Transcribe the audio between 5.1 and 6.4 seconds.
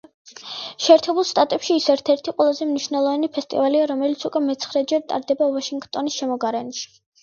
ტარდება ვაშინგტონის